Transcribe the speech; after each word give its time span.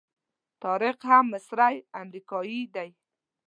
طارق 0.61 0.99
هم 1.11 1.25
مصری 1.33 1.75
امریکایي 2.01 2.61
دی. 2.75 2.89